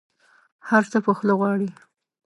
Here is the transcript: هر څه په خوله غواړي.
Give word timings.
هر 0.69 0.83
څه 0.91 0.97
په 1.05 1.11
خوله 1.17 1.33
غواړي. 1.39 1.69